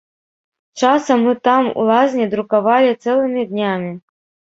Часам 0.83 1.27
мы 1.27 1.35
там 1.49 1.63
у 1.83 1.87
лазні 1.91 2.25
друкавалі 2.35 2.91
цэлымі 3.03 3.49
днямі. 3.55 3.97